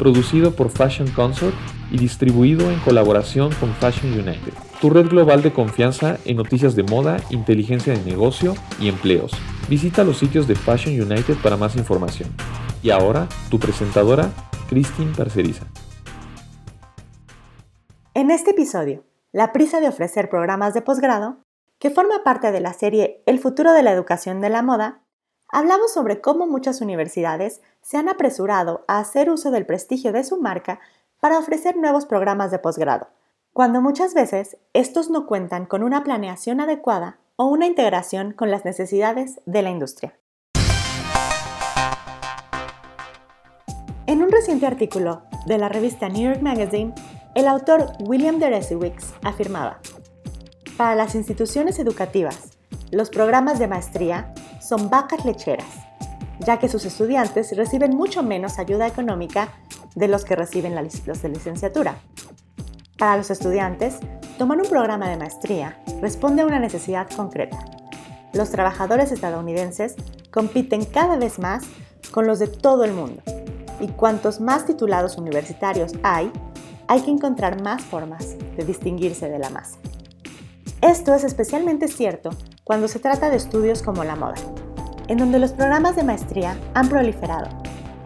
producido 0.00 0.56
por 0.56 0.70
Fashion 0.70 1.10
Consort 1.10 1.54
y 1.90 1.98
distribuido 1.98 2.70
en 2.70 2.80
colaboración 2.80 3.52
con 3.60 3.74
Fashion 3.74 4.10
United, 4.14 4.54
tu 4.80 4.88
red 4.88 5.06
global 5.08 5.42
de 5.42 5.52
confianza 5.52 6.16
en 6.24 6.38
noticias 6.38 6.74
de 6.74 6.84
moda, 6.84 7.18
inteligencia 7.28 7.92
de 7.92 8.02
negocio 8.02 8.54
y 8.80 8.88
empleos. 8.88 9.30
Visita 9.68 10.02
los 10.02 10.16
sitios 10.16 10.48
de 10.48 10.54
Fashion 10.54 10.98
United 10.98 11.36
para 11.42 11.58
más 11.58 11.76
información. 11.76 12.30
Y 12.82 12.88
ahora, 12.88 13.28
tu 13.50 13.58
presentadora, 13.58 14.30
Christine 14.70 15.12
Parceriza. 15.14 15.66
En 18.14 18.30
este 18.30 18.52
episodio, 18.52 19.04
la 19.32 19.52
prisa 19.52 19.80
de 19.80 19.88
ofrecer 19.88 20.30
programas 20.30 20.72
de 20.72 20.80
posgrado, 20.80 21.44
que 21.78 21.90
forma 21.90 22.24
parte 22.24 22.52
de 22.52 22.60
la 22.60 22.72
serie 22.72 23.22
El 23.26 23.38
futuro 23.38 23.74
de 23.74 23.82
la 23.82 23.92
educación 23.92 24.40
de 24.40 24.48
la 24.48 24.62
moda, 24.62 24.99
hablamos 25.52 25.92
sobre 25.92 26.20
cómo 26.20 26.46
muchas 26.46 26.80
universidades 26.80 27.60
se 27.82 27.96
han 27.96 28.08
apresurado 28.08 28.84
a 28.88 28.98
hacer 28.98 29.30
uso 29.30 29.50
del 29.50 29.66
prestigio 29.66 30.12
de 30.12 30.24
su 30.24 30.40
marca 30.40 30.80
para 31.20 31.38
ofrecer 31.38 31.76
nuevos 31.76 32.06
programas 32.06 32.50
de 32.50 32.58
posgrado, 32.58 33.08
cuando 33.52 33.80
muchas 33.80 34.14
veces 34.14 34.56
estos 34.72 35.10
no 35.10 35.26
cuentan 35.26 35.66
con 35.66 35.82
una 35.82 36.02
planeación 36.04 36.60
adecuada 36.60 37.18
o 37.36 37.46
una 37.46 37.66
integración 37.66 38.32
con 38.32 38.50
las 38.50 38.64
necesidades 38.64 39.40
de 39.46 39.62
la 39.62 39.70
industria. 39.70 40.18
En 44.06 44.22
un 44.22 44.30
reciente 44.30 44.66
artículo 44.66 45.22
de 45.46 45.58
la 45.58 45.68
revista 45.68 46.08
New 46.08 46.22
York 46.22 46.42
Magazine, 46.42 46.94
el 47.34 47.46
autor 47.46 47.92
William 48.00 48.38
Deresiewicz 48.38 49.14
afirmaba, 49.22 49.80
para 50.76 50.94
las 50.94 51.14
instituciones 51.14 51.78
educativas, 51.78 52.58
los 52.90 53.10
programas 53.10 53.58
de 53.58 53.68
maestría 53.68 54.34
son 54.70 54.88
vacas 54.88 55.24
lecheras, 55.24 55.66
ya 56.38 56.60
que 56.60 56.68
sus 56.68 56.84
estudiantes 56.84 57.56
reciben 57.56 57.96
mucho 57.96 58.22
menos 58.22 58.60
ayuda 58.60 58.86
económica 58.86 59.48
de 59.96 60.06
los 60.06 60.24
que 60.24 60.36
reciben 60.36 60.76
los 60.76 61.22
de 61.22 61.28
licenciatura. 61.28 61.96
Para 62.96 63.16
los 63.16 63.32
estudiantes, 63.32 63.98
tomar 64.38 64.58
un 64.58 64.68
programa 64.68 65.08
de 65.08 65.16
maestría 65.16 65.82
responde 66.00 66.42
a 66.42 66.46
una 66.46 66.60
necesidad 66.60 67.10
concreta. 67.10 67.58
Los 68.32 68.50
trabajadores 68.50 69.10
estadounidenses 69.10 69.96
compiten 70.30 70.84
cada 70.84 71.16
vez 71.16 71.40
más 71.40 71.64
con 72.12 72.28
los 72.28 72.38
de 72.38 72.46
todo 72.46 72.84
el 72.84 72.92
mundo, 72.92 73.22
y 73.80 73.88
cuantos 73.88 74.40
más 74.40 74.66
titulados 74.66 75.18
universitarios 75.18 75.94
hay, 76.04 76.30
hay 76.86 77.00
que 77.00 77.10
encontrar 77.10 77.60
más 77.60 77.82
formas 77.82 78.36
de 78.56 78.64
distinguirse 78.64 79.28
de 79.28 79.40
la 79.40 79.50
masa. 79.50 79.80
Esto 80.80 81.12
es 81.12 81.24
especialmente 81.24 81.88
cierto 81.88 82.30
cuando 82.64 82.88
se 82.88 82.98
trata 82.98 83.30
de 83.30 83.36
estudios 83.36 83.82
como 83.82 84.04
la 84.04 84.16
moda, 84.16 84.34
en 85.08 85.18
donde 85.18 85.38
los 85.38 85.52
programas 85.52 85.96
de 85.96 86.04
maestría 86.04 86.56
han 86.74 86.88
proliferado 86.88 87.48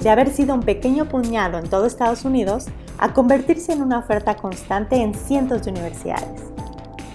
de 0.01 0.11
haber 0.11 0.31
sido 0.31 0.55
un 0.55 0.61
pequeño 0.61 1.07
puñado 1.09 1.59
en 1.59 1.69
todo 1.69 1.87
Estados 1.87 2.25
Unidos 2.25 2.67
a 2.99 3.13
convertirse 3.13 3.73
en 3.73 3.83
una 3.83 3.99
oferta 3.99 4.37
constante 4.37 4.97
en 4.97 5.15
cientos 5.15 5.65
de 5.65 5.71
universidades. 5.71 6.43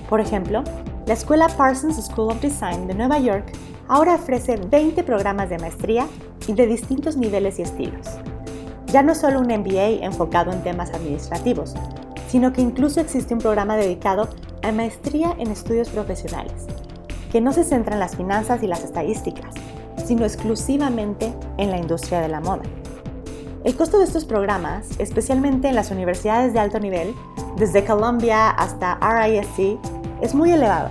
Por 0.09 0.20
ejemplo, 0.20 0.64
la 1.06 1.14
escuela 1.14 1.48
Parsons 1.50 2.04
School 2.04 2.31
of 2.31 2.42
Design 2.42 2.88
de 2.88 2.96
Nueva 2.96 3.20
York 3.20 3.52
ahora 3.88 4.16
ofrece 4.16 4.58
20 4.58 5.03
programas 5.03 5.50
de 5.50 5.59
maestría 5.59 6.08
y 6.48 6.53
de 6.53 6.68
distintos 6.68 7.16
niveles 7.16 7.59
y 7.59 7.64
estilos. 7.64 8.08
Ya 8.88 9.03
no 9.03 9.13
solo 9.13 9.40
un 9.40 9.47
MBA 9.47 10.03
enfocado 10.03 10.52
en 10.52 10.63
temas 10.63 10.92
administrativos, 10.92 11.75
sino 12.28 12.53
que 12.53 12.62
incluso 12.62 13.00
existe 13.02 13.34
un 13.34 13.40
programa 13.40 13.75
dedicado 13.78 14.30
a 14.63 14.72
maestría 14.72 15.36
en 15.38 15.52
estudios 15.52 15.90
profesionales, 15.90 16.66
que 17.31 17.41
no 17.41 17.53
se 17.53 17.63
centra 17.63 17.94
en 17.94 18.00
las 18.00 18.16
finanzas 18.16 18.63
y 18.63 18.67
las 18.67 18.84
estadísticas, 18.84 19.53
sino 20.06 20.25
exclusivamente 20.25 21.34
en 21.57 21.72
la 21.72 21.78
industria 21.78 22.22
de 22.22 22.29
la 22.29 22.40
moda. 22.40 22.63
El 23.63 23.75
costo 23.75 24.00
de 24.00 24.06
estos 24.06 24.25
programas, 24.25 24.88
especialmente 25.00 25.68
en 25.68 25.75
las 25.75 25.91
universidades 25.91 26.53
de 26.53 26.59
alto 26.59 26.79
nivel, 26.79 27.13
desde 27.57 27.84
Columbia 27.84 28.50
hasta 28.50 28.97
RISC, 29.01 29.78
es 30.22 30.34
muy 30.34 30.51
elevado, 30.51 30.89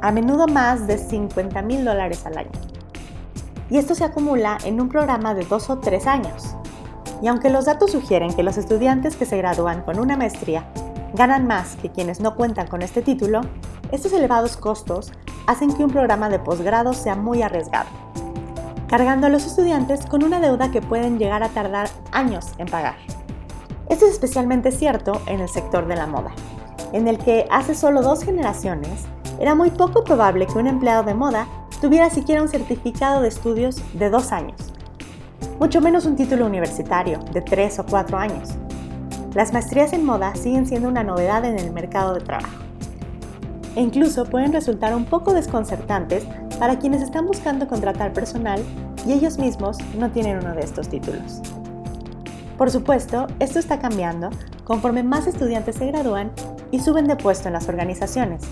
a 0.00 0.10
menudo 0.10 0.46
más 0.48 0.86
de 0.86 0.98
50 0.98 1.62
mil 1.62 1.84
dólares 1.84 2.26
al 2.26 2.38
año. 2.38 2.50
Y 3.70 3.78
esto 3.78 3.94
se 3.94 4.04
acumula 4.04 4.58
en 4.64 4.80
un 4.80 4.88
programa 4.88 5.34
de 5.34 5.44
dos 5.44 5.70
o 5.70 5.78
tres 5.78 6.06
años. 6.06 6.56
Y 7.22 7.28
aunque 7.28 7.50
los 7.50 7.66
datos 7.66 7.92
sugieren 7.92 8.32
que 8.32 8.42
los 8.42 8.56
estudiantes 8.56 9.16
que 9.16 9.26
se 9.26 9.36
gradúan 9.36 9.82
con 9.82 9.98
una 9.98 10.16
maestría 10.16 10.68
ganan 11.14 11.46
más 11.46 11.76
que 11.76 11.90
quienes 11.90 12.20
no 12.20 12.34
cuentan 12.34 12.66
con 12.66 12.82
este 12.82 13.02
título, 13.02 13.40
estos 13.92 14.12
elevados 14.12 14.56
costos 14.56 15.12
hacen 15.48 15.72
que 15.72 15.82
un 15.82 15.90
programa 15.90 16.28
de 16.28 16.38
posgrado 16.38 16.92
sea 16.92 17.16
muy 17.16 17.42
arriesgado 17.42 17.88
cargando 18.88 19.26
a 19.26 19.30
los 19.30 19.44
estudiantes 19.44 20.06
con 20.06 20.24
una 20.24 20.40
deuda 20.40 20.70
que 20.70 20.80
pueden 20.80 21.18
llegar 21.18 21.42
a 21.42 21.50
tardar 21.50 21.88
años 22.10 22.46
en 22.56 22.66
pagar. 22.66 22.96
Esto 23.88 24.06
es 24.06 24.12
especialmente 24.12 24.72
cierto 24.72 25.20
en 25.26 25.40
el 25.40 25.48
sector 25.48 25.86
de 25.86 25.96
la 25.96 26.06
moda, 26.06 26.30
en 26.92 27.06
el 27.06 27.18
que 27.18 27.46
hace 27.50 27.74
solo 27.74 28.02
dos 28.02 28.24
generaciones 28.24 29.04
era 29.38 29.54
muy 29.54 29.70
poco 29.70 30.04
probable 30.04 30.46
que 30.46 30.58
un 30.58 30.66
empleado 30.66 31.02
de 31.04 31.14
moda 31.14 31.46
tuviera 31.80 32.10
siquiera 32.10 32.42
un 32.42 32.48
certificado 32.48 33.20
de 33.20 33.28
estudios 33.28 33.82
de 33.92 34.10
dos 34.10 34.32
años, 34.32 34.72
mucho 35.60 35.80
menos 35.80 36.06
un 36.06 36.16
título 36.16 36.46
universitario 36.46 37.18
de 37.32 37.42
tres 37.42 37.78
o 37.78 37.84
cuatro 37.84 38.18
años. 38.18 38.50
Las 39.34 39.52
maestrías 39.52 39.92
en 39.92 40.04
moda 40.04 40.34
siguen 40.34 40.66
siendo 40.66 40.88
una 40.88 41.04
novedad 41.04 41.44
en 41.44 41.58
el 41.58 41.72
mercado 41.72 42.14
de 42.14 42.20
trabajo 42.20 42.67
e 43.78 43.80
incluso 43.80 44.24
pueden 44.24 44.52
resultar 44.52 44.92
un 44.92 45.04
poco 45.04 45.32
desconcertantes 45.32 46.24
para 46.58 46.80
quienes 46.80 47.00
están 47.00 47.26
buscando 47.26 47.68
contratar 47.68 48.12
personal 48.12 48.60
y 49.06 49.12
ellos 49.12 49.38
mismos 49.38 49.78
no 49.96 50.10
tienen 50.10 50.38
uno 50.38 50.52
de 50.52 50.62
estos 50.62 50.88
títulos. 50.88 51.40
Por 52.56 52.72
supuesto, 52.72 53.28
esto 53.38 53.60
está 53.60 53.78
cambiando 53.78 54.30
conforme 54.64 55.04
más 55.04 55.28
estudiantes 55.28 55.76
se 55.76 55.86
gradúan 55.86 56.32
y 56.72 56.80
suben 56.80 57.06
de 57.06 57.14
puesto 57.14 57.46
en 57.46 57.54
las 57.54 57.68
organizaciones, 57.68 58.42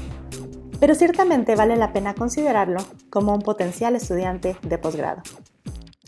pero 0.78 0.94
ciertamente 0.94 1.56
vale 1.56 1.74
la 1.74 1.92
pena 1.92 2.14
considerarlo 2.14 2.78
como 3.10 3.34
un 3.34 3.42
potencial 3.42 3.96
estudiante 3.96 4.56
de 4.62 4.78
posgrado. 4.78 5.22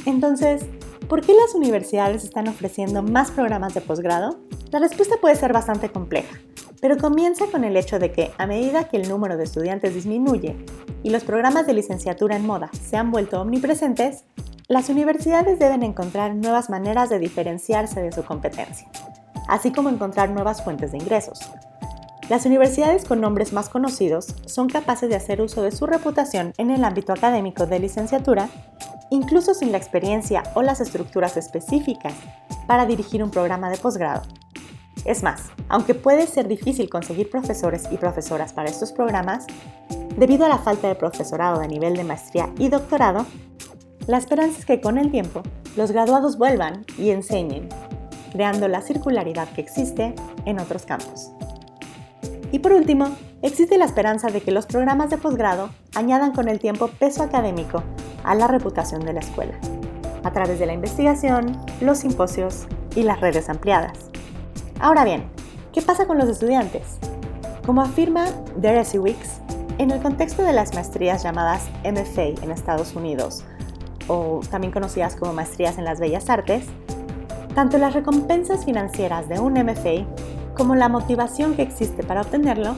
Entonces, 0.07 0.65
¿por 1.09 1.23
qué 1.23 1.35
las 1.35 1.57
universidades 1.57 2.23
están 2.23 2.47
ofreciendo 2.47 3.03
más 3.03 3.33
programas 3.33 3.75
de 3.75 3.81
posgrado? 3.81 4.39
La 4.71 4.79
respuesta 4.79 5.17
puede 5.21 5.35
ser 5.35 5.53
bastante 5.53 5.91
compleja, 5.91 6.39
pero 6.81 6.97
comienza 6.97 7.47
con 7.47 7.65
el 7.65 7.77
hecho 7.77 7.99
de 7.99 8.13
que 8.13 8.33
a 8.39 8.47
medida 8.47 8.85
que 8.85 8.97
el 8.97 9.09
número 9.09 9.37
de 9.37 9.45
estudiantes 9.45 9.95
disminuye 9.95 10.57
y 11.03 11.11
los 11.11 11.25
programas 11.25 11.67
de 11.67 11.75
licenciatura 11.75 12.37
en 12.37 12.47
moda 12.47 12.71
se 12.73 12.97
han 12.97 13.11
vuelto 13.11 13.41
omnipresentes, 13.41 14.25
las 14.69 14.89
universidades 14.89 15.59
deben 15.59 15.83
encontrar 15.83 16.35
nuevas 16.35 16.69
maneras 16.69 17.09
de 17.09 17.19
diferenciarse 17.19 18.03
de 18.03 18.13
su 18.13 18.25
competencia, 18.25 18.89
así 19.49 19.73
como 19.73 19.89
encontrar 19.89 20.31
nuevas 20.31 20.63
fuentes 20.63 20.93
de 20.93 20.99
ingresos. 20.99 21.41
Las 22.29 22.45
universidades 22.45 23.07
con 23.07 23.23
nombres 23.23 23.55
más 23.55 23.71
conocidos 23.71 24.35
son 24.45 24.69
capaces 24.69 25.09
de 25.09 25.17
hacer 25.17 25.41
uso 25.41 25.63
de 25.63 25.73
su 25.73 25.87
reputación 25.87 26.53
en 26.59 26.71
el 26.71 26.85
ámbito 26.85 27.15
académico 27.15 27.65
de 27.65 27.79
licenciatura, 27.79 28.51
incluso 29.09 29.55
sin 29.55 29.73
la 29.73 29.79
experiencia 29.79 30.43
o 30.55 30.61
las 30.61 30.83
estructuras 30.83 31.39
específicas 31.39 32.13
para 32.67 32.85
dirigir 32.85 33.23
un 33.23 33.31
programa 33.31 33.71
de 33.71 33.79
posgrado. 33.79 34.23
Es 35.05 35.23
más, 35.23 35.43
aunque 35.69 35.95
puede 35.95 36.27
ser 36.27 36.49
difícil 36.49 36.91
conseguir 36.91 37.31
profesores 37.31 37.85
y 37.91 37.97
profesoras 37.97 38.53
para 38.53 38.69
estos 38.69 38.93
programas, 38.93 39.47
debido 40.17 40.45
a 40.45 40.49
la 40.49 40.59
falta 40.59 40.89
de 40.89 40.95
profesorado 40.95 41.61
de 41.61 41.69
nivel 41.69 41.95
de 41.95 42.05
maestría 42.05 42.53
y 42.59 42.69
doctorado, 42.69 43.27
la 44.07 44.19
esperanza 44.19 44.59
es 44.59 44.67
que 44.67 44.81
con 44.81 44.99
el 44.99 45.11
tiempo 45.11 45.43
los 45.77 45.93
graduados 45.93 46.39
vuelvan 46.39 46.85
y 46.99 47.11
enseñen, 47.11 47.69
creando 48.33 48.69
la 48.69 48.81
circularidad 48.81 49.49
que 49.51 49.61
existe 49.61 50.15
en 50.45 50.59
otros 50.59 50.85
campos. 50.87 51.31
Y 52.51 52.61
por 52.61 52.73
último, 52.73 53.15
existe 53.43 53.77
la 53.77 53.85
esperanza 53.85 54.29
de 54.29 54.41
que 54.41 54.51
los 54.51 54.67
programas 54.67 55.11
de 55.11 55.19
posgrado 55.19 55.71
añadan 55.95 56.33
con 56.33 56.49
el 56.49 56.59
tiempo 56.59 56.89
peso 56.89 57.23
académico 57.23 57.83
a 58.25 58.35
la 58.35 58.47
reputación 58.47 59.05
de 59.05 59.13
la 59.13 59.21
escuela, 59.21 59.59
a 60.25 60.33
través 60.33 60.59
de 60.59 60.67
la 60.67 60.73
investigación, 60.73 61.57
los 61.81 61.99
simposios 61.99 62.67
y 62.97 63.03
las 63.03 63.21
redes 63.21 63.49
ampliadas. 63.49 64.09
Ahora 64.81 65.05
bien, 65.05 65.25
¿qué 65.73 65.83
pasa 65.83 66.07
con 66.07 66.19
los 66.19 66.29
estudiantes? 66.29 66.99
Como 67.67 67.83
afirma 67.83 68.27
Deresiewicz, 68.57 69.41
en 69.79 69.91
el 69.91 70.01
contexto 70.01 70.45
de 70.45 70.53
las 70.53 70.73
maestrías 70.73 71.25
llamadas 71.25 71.69
MFA 71.83 72.45
en 72.45 72.53
Estados 72.53 72.95
Unidos, 72.95 73.45
o 74.07 74.41
también 74.51 74.73
conocidas 74.73 75.17
como 75.17 75.33
maestrías 75.33 75.79
en 75.79 75.85
las 75.85 75.99
bellas 75.99 76.31
artes, 76.31 76.65
tanto 77.57 77.77
las 77.79 77.93
recompensas 77.93 78.65
financieras 78.65 79.29
de 79.29 79.41
un 79.41 79.55
MFA 79.55 80.07
como 80.57 80.77
la 80.77 80.89
motivación 80.89 81.55
que 81.55 81.63
existe 81.63 82.05
para 82.05 82.21
obtenerlo 82.21 82.77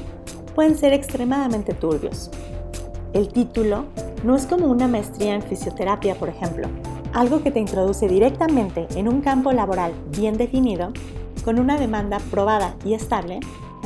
pueden 0.55 0.79
ser 0.79 0.95
extremadamente 0.95 1.75
turbios. 1.75 2.31
El 3.13 3.29
título 3.29 3.85
no 4.25 4.37
es 4.37 4.47
como 4.47 4.69
una 4.69 4.89
maestría 4.89 5.35
en 5.35 5.43
fisioterapia, 5.43 6.15
por 6.15 6.31
ejemplo, 6.31 6.67
algo 7.13 7.43
que 7.43 7.51
te 7.51 7.61
introduce 7.61 8.09
directamente 8.09 8.87
en 8.95 9.07
un 9.07 9.21
campo 9.21 9.53
laboral 9.53 9.93
bien 10.17 10.39
definido, 10.39 10.93
con 11.43 11.59
una 11.59 11.77
demanda 11.77 12.19
probada 12.31 12.75
y 12.85 12.95
estable, 12.95 13.41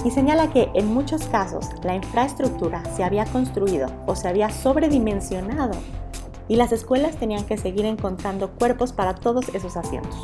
y 0.05 0.11
señala 0.11 0.51
que 0.51 0.71
en 0.75 0.93
muchos 0.93 1.25
casos 1.29 1.69
la 1.83 1.95
infraestructura 1.95 2.83
se 2.97 3.05
había 3.05 3.25
construido 3.25 3.89
o 4.07 4.17
se 4.17 4.29
había 4.29 4.51
sobredimensionado 4.51 5.73
y 6.49 6.57
las 6.57 6.73
escuelas 6.73 7.17
tenían 7.17 7.45
que 7.45 7.57
seguir 7.57 7.85
encontrando 7.87 8.51
cuerpos 8.51 8.93
para 8.93 9.15
todos 9.15 9.49
esos 9.55 9.77
asientos. 9.77 10.23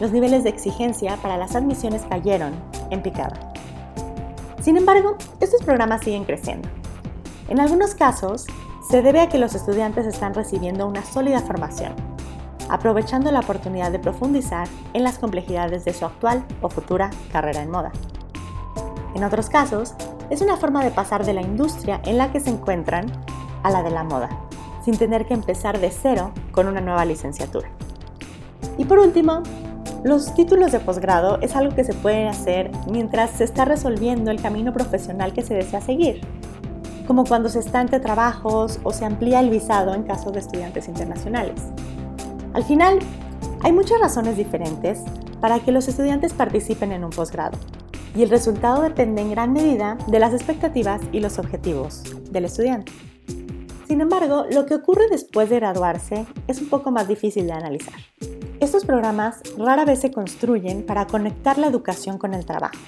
Los 0.00 0.12
niveles 0.12 0.44
de 0.44 0.50
exigencia 0.50 1.16
para 1.22 1.38
las 1.38 1.54
admisiones 1.54 2.02
cayeron 2.08 2.52
en 2.90 3.02
picada. 3.02 3.52
Sin 4.60 4.76
embargo, 4.76 5.16
estos 5.40 5.62
programas 5.62 6.02
siguen 6.02 6.24
creciendo. 6.24 6.68
En 7.48 7.60
algunos 7.60 7.94
casos, 7.94 8.46
se 8.88 9.02
debe 9.02 9.20
a 9.20 9.28
que 9.28 9.38
los 9.38 9.54
estudiantes 9.54 10.06
están 10.06 10.34
recibiendo 10.34 10.86
una 10.86 11.04
sólida 11.04 11.40
formación, 11.40 11.94
aprovechando 12.68 13.30
la 13.30 13.40
oportunidad 13.40 13.90
de 13.92 13.98
profundizar 13.98 14.68
en 14.92 15.02
las 15.02 15.18
complejidades 15.18 15.84
de 15.84 15.92
su 15.92 16.04
actual 16.04 16.44
o 16.62 16.68
futura 16.68 17.10
carrera 17.32 17.62
en 17.62 17.70
moda. 17.70 17.92
En 19.14 19.24
otros 19.24 19.48
casos, 19.48 19.94
es 20.30 20.40
una 20.40 20.56
forma 20.56 20.84
de 20.84 20.90
pasar 20.90 21.24
de 21.24 21.34
la 21.34 21.42
industria 21.42 22.00
en 22.04 22.18
la 22.18 22.32
que 22.32 22.40
se 22.40 22.50
encuentran 22.50 23.06
a 23.62 23.70
la 23.70 23.82
de 23.82 23.90
la 23.90 24.04
moda, 24.04 24.30
sin 24.84 24.96
tener 24.96 25.26
que 25.26 25.34
empezar 25.34 25.80
de 25.80 25.90
cero 25.90 26.32
con 26.52 26.66
una 26.66 26.80
nueva 26.80 27.04
licenciatura. 27.04 27.68
Y 28.78 28.84
por 28.86 28.98
último, 28.98 29.42
los 30.02 30.34
títulos 30.34 30.72
de 30.72 30.80
posgrado 30.80 31.38
es 31.40 31.54
algo 31.56 31.74
que 31.74 31.84
se 31.84 31.94
puede 31.94 32.28
hacer 32.28 32.70
mientras 32.90 33.30
se 33.30 33.44
está 33.44 33.64
resolviendo 33.64 34.30
el 34.30 34.42
camino 34.42 34.72
profesional 34.72 35.32
que 35.32 35.42
se 35.42 35.54
desea 35.54 35.80
seguir 35.80 36.20
como 37.06 37.24
cuando 37.24 37.48
se 37.48 37.58
está 37.58 37.80
entre 37.80 38.00
trabajos 38.00 38.80
o 38.82 38.92
se 38.92 39.04
amplía 39.04 39.40
el 39.40 39.50
visado 39.50 39.94
en 39.94 40.04
caso 40.04 40.30
de 40.30 40.40
estudiantes 40.40 40.88
internacionales. 40.88 41.60
Al 42.54 42.64
final, 42.64 43.00
hay 43.62 43.72
muchas 43.72 44.00
razones 44.00 44.36
diferentes 44.36 45.00
para 45.40 45.60
que 45.60 45.72
los 45.72 45.88
estudiantes 45.88 46.32
participen 46.32 46.92
en 46.92 47.04
un 47.04 47.10
posgrado, 47.10 47.58
y 48.16 48.22
el 48.22 48.30
resultado 48.30 48.82
depende 48.82 49.20
en 49.20 49.32
gran 49.32 49.52
medida 49.52 49.98
de 50.06 50.20
las 50.20 50.32
expectativas 50.32 51.02
y 51.12 51.20
los 51.20 51.38
objetivos 51.38 52.02
del 52.30 52.46
estudiante. 52.46 52.92
Sin 53.86 54.00
embargo, 54.00 54.46
lo 54.50 54.64
que 54.64 54.76
ocurre 54.76 55.08
después 55.10 55.50
de 55.50 55.56
graduarse 55.56 56.24
es 56.48 56.60
un 56.60 56.68
poco 56.68 56.90
más 56.90 57.08
difícil 57.08 57.46
de 57.46 57.52
analizar. 57.52 57.98
Estos 58.60 58.84
programas 58.84 59.42
rara 59.58 59.84
vez 59.84 60.00
se 60.00 60.12
construyen 60.12 60.86
para 60.86 61.06
conectar 61.06 61.58
la 61.58 61.66
educación 61.66 62.16
con 62.16 62.32
el 62.32 62.46
trabajo 62.46 62.78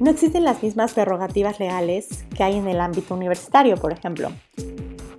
no 0.00 0.10
existen 0.10 0.44
las 0.44 0.62
mismas 0.62 0.92
prerrogativas 0.92 1.60
legales 1.60 2.24
que 2.36 2.42
hay 2.42 2.56
en 2.56 2.66
el 2.66 2.80
ámbito 2.80 3.14
universitario, 3.14 3.76
por 3.76 3.92
ejemplo, 3.92 4.30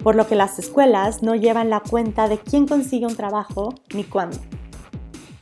por 0.05 0.15
lo 0.15 0.27
que 0.27 0.35
las 0.35 0.59
escuelas 0.59 1.23
no 1.23 1.33
llevan 1.33 1.71
la 1.71 1.79
cuenta 1.79 2.27
de 2.27 2.37
quién 2.37 2.67
consigue 2.67 3.07
un 3.07 3.15
trabajo 3.15 3.73
ni 3.91 4.03
cuándo. 4.03 4.37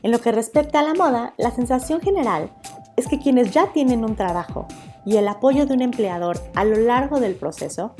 En 0.03 0.09
lo 0.09 0.21
que 0.21 0.31
respecta 0.31 0.79
a 0.79 0.83
la 0.83 0.93
moda, 0.93 1.33
la 1.37 1.51
sensación 1.51 1.99
general 1.99 2.49
es 2.95 3.09
que 3.09 3.19
quienes 3.19 3.51
ya 3.51 3.73
tienen 3.73 4.05
un 4.05 4.15
trabajo 4.15 4.65
y 5.05 5.17
el 5.17 5.27
apoyo 5.27 5.65
de 5.65 5.73
un 5.73 5.81
empleador 5.81 6.39
a 6.55 6.63
lo 6.63 6.77
largo 6.77 7.19
del 7.19 7.35
proceso 7.35 7.93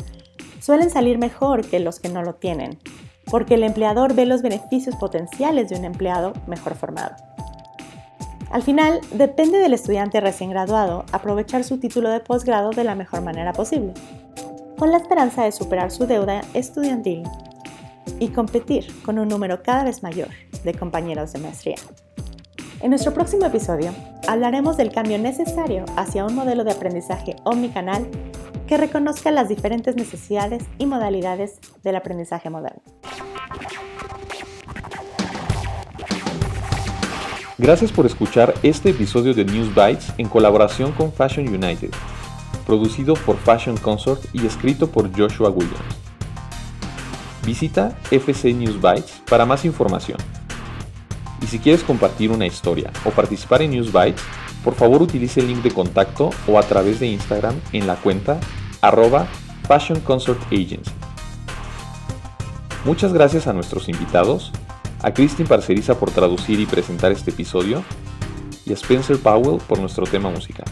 suelen 0.62 0.90
salir 0.90 1.18
mejor 1.18 1.66
que 1.66 1.82
los 1.82 2.00
que 2.00 2.08
no 2.08 2.24
lo 2.24 2.36
tienen, 2.36 2.80
porque 3.26 3.56
el 3.56 3.64
empleador 3.64 4.14
ve 4.14 4.26
los 4.26 4.42
beneficios 4.42 4.96
potenciales 4.96 5.68
de 5.68 5.76
un 5.76 5.84
empleado 5.84 6.32
mejor 6.48 6.76
formado. 6.76 7.18
Al 8.52 8.64
final, 8.64 9.02
depende 9.12 9.58
del 9.58 9.74
estudiante 9.74 10.22
recién 10.22 10.52
graduado 10.52 11.04
aprovechar 11.12 11.66
su 11.66 11.78
título 11.80 12.10
de 12.10 12.22
posgrado 12.22 12.70
de 12.70 12.86
la 12.86 12.96
mejor 12.96 13.22
manera 13.22 13.52
posible, 13.52 13.94
con 14.78 14.92
la 14.92 14.98
esperanza 14.98 15.44
de 15.44 15.52
superar 15.52 15.92
su 15.92 16.08
deuda 16.08 16.42
estudiantil 16.54 17.24
y 18.20 18.30
competir 18.30 18.88
con 19.04 19.20
un 19.20 19.28
número 19.28 19.64
cada 19.64 19.84
vez 19.84 20.04
mayor 20.04 20.30
de 20.64 20.74
compañeros 20.74 21.34
de 21.34 21.40
maestría. 21.40 21.76
En 22.82 22.90
nuestro 22.90 23.14
próximo 23.14 23.46
episodio 23.46 23.94
hablaremos 24.28 24.76
del 24.78 24.92
cambio 24.92 25.18
necesario 25.18 25.86
hacia 25.96 26.26
un 26.26 26.36
modelo 26.36 26.64
de 26.64 26.72
aprendizaje 26.72 27.36
omnicanal 27.44 28.08
que 28.68 28.78
reconozca 28.78 29.32
las 29.32 29.50
diferentes 29.50 29.96
necesidades 29.96 30.64
y 30.78 30.86
modalidades 30.86 31.60
del 31.84 31.96
aprendizaje 31.96 32.50
moderno. 32.50 32.82
Gracias 37.58 37.92
por 37.92 38.06
escuchar 38.06 38.54
este 38.64 38.90
episodio 38.90 39.34
de 39.34 39.46
News 39.46 39.74
Bites 39.74 40.12
en 40.18 40.28
colaboración 40.28 40.92
con 40.92 41.14
Fashion 41.14 41.48
United, 41.48 41.92
producido 42.66 43.14
por 43.14 43.38
Fashion 43.38 43.78
Consort 43.78 44.24
y 44.34 44.46
escrito 44.46 44.88
por 44.88 45.12
Joshua 45.16 45.50
Williams. 45.50 45.96
Visita 47.46 47.98
FC 48.10 48.54
News 48.54 48.82
Bites 48.82 49.22
para 49.30 49.46
más 49.46 49.66
información. 49.66 50.18
Y 51.42 51.48
si 51.48 51.60
quieres 51.60 51.84
compartir 51.84 52.32
una 52.32 52.46
historia 52.46 52.92
o 53.04 53.10
participar 53.10 53.62
en 53.62 53.72
News 53.72 53.92
Bites, 53.92 54.22
por 54.64 54.76
favor 54.76 55.02
utilice 55.02 55.42
el 55.42 55.48
link 55.48 55.62
de 55.62 55.72
contacto 55.72 56.30
o 56.48 56.58
a 56.58 56.64
través 56.64 57.00
de 57.00 57.08
Instagram 57.08 57.56
en 57.74 57.86
la 57.86 57.96
cuenta 57.96 58.40
arroba 58.82 59.28
Fashion 59.68 60.00
Consort 60.00 60.42
Agency. 60.48 60.92
Muchas 62.86 63.14
gracias 63.14 63.48
a 63.48 63.54
nuestros 63.54 63.90
invitados 63.90 64.52
a 65.02 65.14
Christine 65.14 65.48
Parceriza 65.48 66.00
por 66.00 66.12
traducir 66.12 66.60
y 66.60 66.66
presentar 66.66 67.12
este 67.12 67.32
episodio 67.32 67.84
y 68.66 68.72
a 68.72 68.76
Spencer 68.76 69.18
Powell 69.18 69.62
por 69.68 69.80
nuestro 69.80 70.06
tema 70.06 70.30
musical. 70.30 70.66